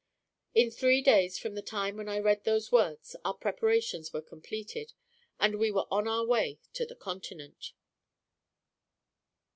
[0.55, 4.93] In three days from the time when I read those words our preparations were completed,
[5.39, 7.73] and we were on our way to the Continent.